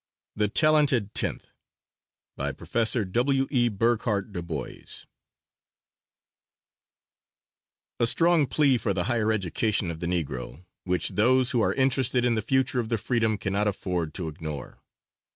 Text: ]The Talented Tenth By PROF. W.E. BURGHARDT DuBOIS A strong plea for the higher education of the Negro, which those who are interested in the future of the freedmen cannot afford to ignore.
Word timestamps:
]The 0.41 0.47
Talented 0.47 1.13
Tenth 1.13 1.51
By 2.35 2.53
PROF. 2.53 3.05
W.E. 3.11 3.69
BURGHARDT 3.69 4.31
DuBOIS 4.33 5.05
A 7.99 8.07
strong 8.07 8.47
plea 8.47 8.79
for 8.79 8.95
the 8.95 9.03
higher 9.03 9.31
education 9.31 9.91
of 9.91 9.99
the 9.99 10.07
Negro, 10.07 10.65
which 10.85 11.09
those 11.09 11.51
who 11.51 11.61
are 11.61 11.75
interested 11.75 12.25
in 12.25 12.33
the 12.33 12.41
future 12.41 12.79
of 12.79 12.89
the 12.89 12.97
freedmen 12.97 13.37
cannot 13.37 13.67
afford 13.67 14.15
to 14.15 14.27
ignore. 14.27 14.79